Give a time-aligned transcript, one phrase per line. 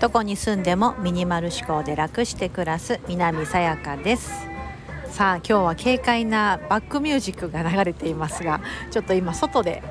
[0.00, 4.46] どこに住んでもミニマル思考で楽して暮らす南さやかです。
[5.10, 8.60] さあ今日は軽快なバックミュージックが流れていますが
[8.92, 9.82] ちょっと今外で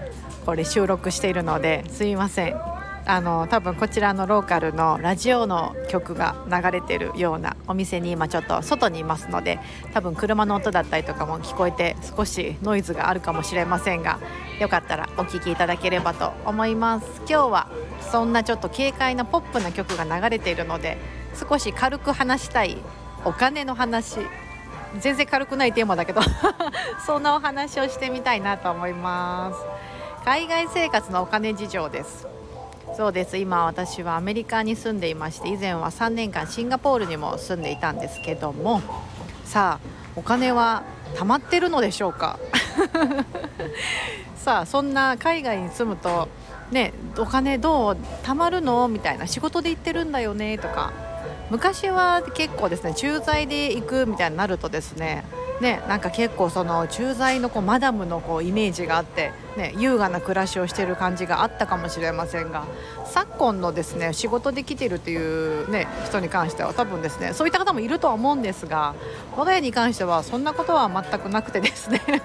[0.45, 2.76] これ収録しているのですいません。
[3.09, 9.59] あの多分こちらのローカルのラジオの曲が流れてるようなお店に今ちょっと外にいますので
[9.93, 14.19] 多分車の音だったりとかも聞こえて少しノイズがあるかもしれませんが
[14.59, 17.07] よかったらお聴きいただければと思います。
[17.19, 17.71] 今日は
[18.11, 20.97] そんなちょっと軽快なポップな曲が流れているので
[21.33, 22.77] 少し軽く話したい
[23.23, 24.19] お金の話。
[24.99, 26.21] 全然軽くないテーマだけど
[27.05, 29.59] そんなお話をしてみたいなと思います。
[30.25, 32.36] 海外生活のお金事情です。
[32.95, 33.37] そうです。
[33.37, 38.81] 今私はアメリカに住んでいまして以前は3年間シンガポールにも住んでいたんですけども
[39.45, 40.83] さあお金は
[41.15, 42.39] 貯まってるのでしょうか？
[44.35, 46.27] さあそんな海外に住むと
[46.71, 48.87] ねお金どう貯まるの？
[48.87, 50.57] みたいな仕事で行ってるんだよね？
[50.57, 50.91] とか。
[51.49, 55.23] 昔は結構ですね駐在で行くみたいになるとですね
[55.61, 62.65] ね、なんか結構その駐在のこうマダムのこうイメージがあって、ね、優雅な暮らしをしている感じがあったかもしれませんが
[63.05, 68.93] 昨今のですね仕事できているという、ね、人に関しては多分ですねそういった方もいるとは思うんですが
[69.35, 72.01] 我が家に関してはそんなことは全くなくてですね。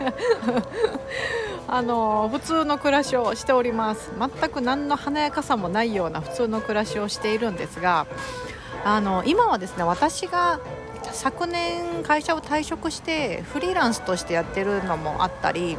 [1.69, 4.13] あの普通の暮らしをしております。
[4.19, 8.07] 全く何の華やかさもないような普通の暮らしをしているんですが
[8.85, 10.61] あの今はですね私が
[11.13, 15.77] 昨年会社を退職してフリーランスとしてやってるのもあったり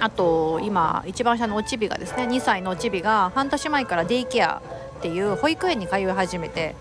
[0.00, 4.60] あと今一番下のおちびがですね2歳のおちびが半年前からデイケア
[4.98, 6.74] っていう保育園に通い始めて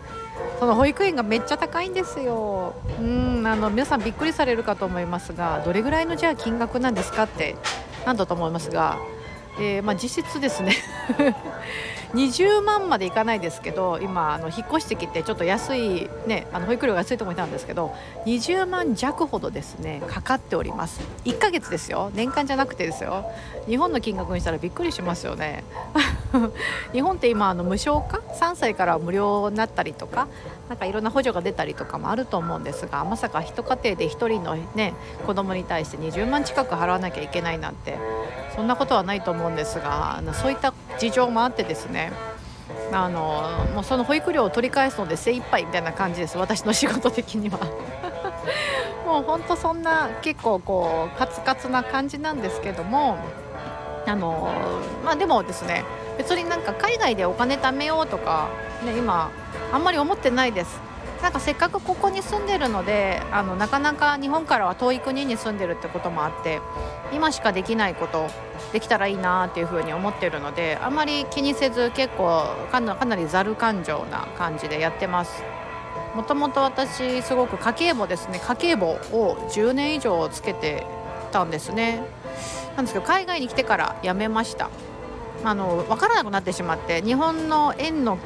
[0.60, 2.74] その保育園がめっちゃ高いんですよ。
[3.00, 7.56] うんあの皆さんびっくりされるかと思いますがどれぐらいのじゃあ金額なんですかって
[8.06, 8.98] なんだと思いますが、
[9.60, 10.76] えー、まあ、実質ですね。
[12.14, 17.92] 20万までいかないですけど今あの引っ越してきてちょっと安い、ね、あの保育料が安いとこいたんですけど
[18.28, 21.02] 20万弱ほどですねかかっております。
[21.26, 22.12] 1ヶ月ですよ。
[22.14, 23.26] 年間じゃなくてですよ。
[23.68, 25.64] 日本の金額にしたらびっくりしますよね。
[26.94, 30.28] 日本って今あの無償化？3歳から無料になったりとか？
[30.70, 34.94] なんかいろんな補助が出たりとかもあると思うんですがまさか一家庭で1人の、ね、
[35.28, 37.98] 子供に対して20万近く払わなきゃいけないなんて
[38.56, 42.12] そんなことはないと思うんですがそういった事情もあってですね
[42.92, 46.38] あのもうその保育料を取り返すので精一杯みたいな感じです。
[46.38, 47.60] 私の仕事的には。
[49.06, 53.18] もうほんとそんな結構こうカツカツな感じなんですけども
[54.08, 54.50] あの
[55.04, 55.84] まあでもですね
[56.18, 58.50] 別になんか海外でお金貯めようとか、
[58.86, 59.32] ね、今
[59.72, 60.80] あんまり思ってないです。
[61.22, 66.60] なんかせっかくここに住んでるのであのなかなか日本からは遠い国に住んでるってこともあって
[67.14, 68.28] 今しかできないこと
[68.74, 72.44] できたらいいなっていうふうに思ってるのであんまり気にせず結構
[72.74, 75.44] かなかなりざる感情な感じでやってます。
[76.14, 78.42] もともと私すごく家計簿ですね。
[78.44, 80.86] 家計簿を10年以上つけて
[81.32, 82.04] たんですね。
[82.76, 84.70] なんですけど海外に来てからやめました。
[85.44, 88.18] あの分からなくなってしまって日本の円の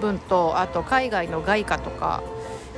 [0.00, 2.22] 分とあと海外の外貨とか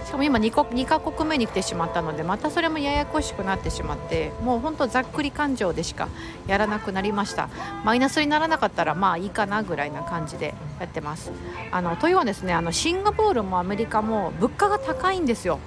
[0.05, 6.09] しかも今 2, 国2カ国目に来てしまったのでまたそれもややこしくなってしまってもうほんとざっくり感情でしか
[6.49, 7.49] やらなくなりました。
[7.85, 11.31] マイナスにならなかったらまあいいかなぐらいな感じでやってます。
[11.71, 15.61] あのというはですねあのシンガポールもアメリカも物価が高いんですよ。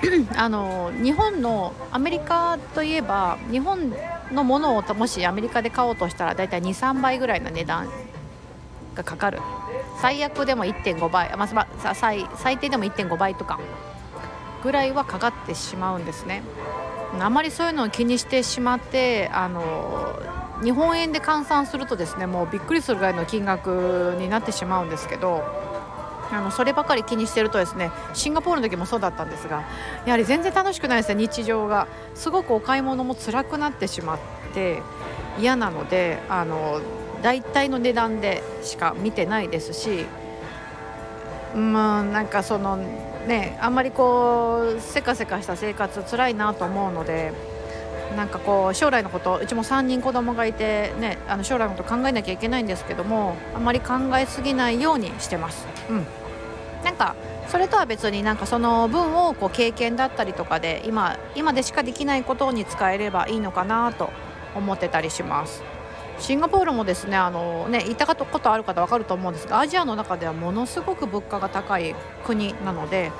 [0.36, 3.92] あの日本のアメリカといえば日本
[4.32, 7.88] のものをもしアメリカで買おうとしたらだいたい23倍ぐらいの値段
[8.94, 9.40] がかかる
[10.00, 13.60] 最悪でも1.5倍、まあ、最最低でも1.5倍とか
[14.62, 16.42] ぐらいはかかってしまうんですね。
[17.18, 20.20] あまりそういうのを気にしてしまってあの
[20.62, 25.42] 日本円で換算するとですねもうびっくりするぐらいの金額になってしまうんですけど
[26.32, 29.64] あのそればかり気にしてるとですねシンガポールの時もそうだったんですが
[30.06, 34.18] やはり全然楽しくないですね日常がすごくお買い物も辛くなってしまっ
[34.54, 34.82] て
[35.38, 36.80] 嫌なのであの
[37.22, 40.06] 大体の値段でしか見てないですし
[41.54, 47.32] うんなんかそのねあんまりこうせかせかした生活つらいなと思うので
[48.16, 55.66] なんかこう将来のことうちも3人子供がいて、ね、あの将来のこと考えなきゃいけないんですけどもあんまり考えすぎないようにしてます。
[55.88, 56.06] うん、
[56.84, 57.14] なんか
[57.48, 64.10] それとは別になんかその分をこう経験だったりとかで今今でしかできないことに使えればいいのかなと
[64.54, 65.62] 思ってたりします。
[66.18, 71.94] シンガポールもですねあのね行ったことある方分かると思うんですがアジアの中ではものすごく物価が高い
[72.24, 73.10] 国なので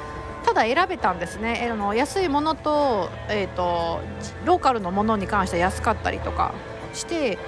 [0.44, 4.00] ただ選べたんですねあの安いものと,、えーと、
[4.44, 6.52] ローカルのものに関しては安かったりとか
[6.92, 7.38] して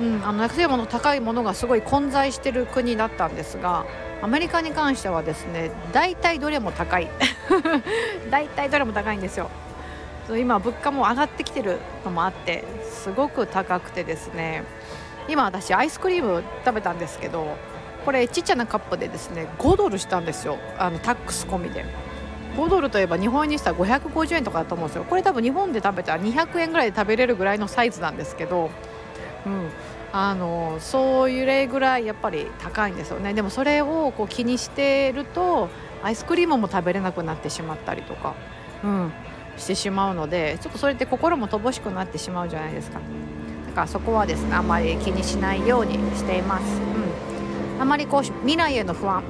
[0.00, 3.84] うん、あの安いもの高いものがすごい混在してる国だったんですが
[4.22, 7.08] アメリカに関してはですね大体どれも高い。
[8.30, 9.50] 大体どれも高いんですよ。
[10.36, 14.62] 今物価も上がってきてるのもあってすごく高くてですね
[15.26, 17.56] 今私アイスクリーム食べたんですけど
[18.04, 20.58] これちっちゃなカップでですね5ドルしたんですよ。
[20.78, 21.84] あのタックス込みで。
[22.56, 25.04] 5ドルといえば日本円にしたら550円とかだと思うんですよ。
[25.04, 28.70] これ多分日本で食べたら200円ぐらいで食べれるぐらいのサイズなんですけど
[29.46, 29.68] うん。
[30.10, 33.34] あのそういう例ぐらいやっぱり高いんですよね。
[33.34, 35.68] でもそれをこう気にしてると
[36.02, 38.34] アイスクリームも食べれなくなってしまったりとか、
[38.82, 39.12] うん、
[39.58, 43.00] してしまうのでちょっとそれって心も乏しくなってしまうじゃないですか。
[43.66, 46.64] だからそこはですねあまり気にしないようにしています、
[47.76, 49.22] うん、あまりこう未来への不安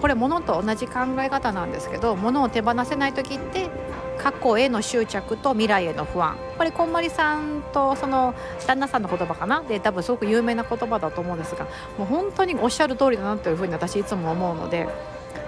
[0.00, 3.70] これ物と同じ考え方なんですけど物を手放せない時って
[4.18, 6.36] 過去への執着と未来への不安。
[6.58, 8.34] これこんまりさんとその
[8.66, 9.60] 旦那さんの言葉かな？
[9.62, 11.66] で多分すごく有名な言葉だと思うんですが
[11.98, 14.88] もう本当におっしゃる通りだなというふうに私いつも思うので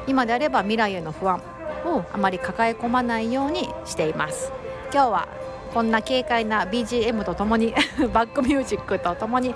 [0.07, 1.43] 今であれば未来への不安
[1.85, 4.53] をあまり抱え込まないようにしています。
[4.93, 5.29] 今日は
[5.75, 7.75] こんな軽快な BGM とともに
[8.13, 9.55] バックミュージックとともに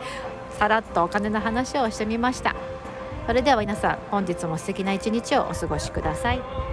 [0.58, 2.54] さらっとお金の話をしてみました。
[3.26, 6.71] それでは皆さん本日も素敵な一日をお過ごしください。